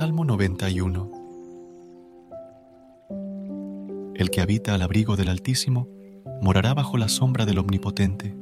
Salmo 0.00 0.24
91 0.24 1.10
El 4.14 4.30
que 4.30 4.40
habita 4.40 4.74
al 4.74 4.80
abrigo 4.80 5.14
del 5.14 5.28
Altísimo 5.28 5.88
morará 6.40 6.72
bajo 6.72 6.96
la 6.96 7.10
sombra 7.10 7.44
del 7.44 7.58
Omnipotente. 7.58 8.34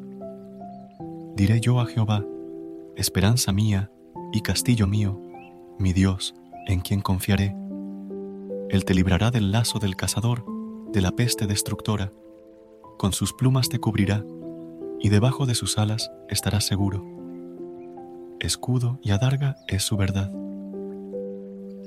Diré 1.35 1.61
yo 1.61 1.81
a 1.81 1.87
Jehová, 1.87 2.25
esperanza 2.95 3.51
mía 3.51 3.91
y 4.33 4.43
castillo 4.43 4.87
mío, 4.87 5.21
mi 5.81 5.93
Dios, 5.93 6.37
en 6.69 6.79
quien 6.79 7.01
confiaré. 7.01 7.57
Él 8.69 8.85
te 8.85 8.95
librará 8.95 9.33
del 9.33 9.51
lazo 9.51 9.81
del 9.81 9.97
cazador, 9.97 10.45
de 10.93 11.01
la 11.01 11.11
peste 11.11 11.49
destructora. 11.49 12.13
Con 12.99 13.13
sus 13.13 13.33
plumas 13.33 13.69
te 13.69 13.81
cubrirá, 13.81 14.25
y 15.01 15.09
debajo 15.09 15.45
de 15.45 15.57
sus 15.57 15.77
alas 15.77 16.13
estarás 16.29 16.65
seguro. 16.65 17.05
Escudo 18.39 19.01
y 19.03 19.11
adarga 19.11 19.57
es 19.67 19.83
su 19.83 19.97
verdad. 19.97 20.31